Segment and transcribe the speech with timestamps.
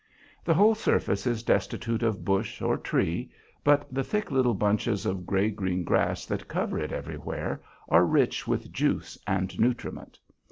[0.43, 3.29] The whole surface is destitute of bush or tree,
[3.63, 8.47] but the thick little bunches of gray green grass that cover it everywhere are rich
[8.47, 10.17] with juice and nutriment.